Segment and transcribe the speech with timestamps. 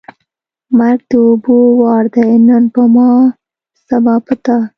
[0.39, 3.09] ـ مرګ د اوبو وار دی نن په ما،
[3.87, 4.57] سبا په تا.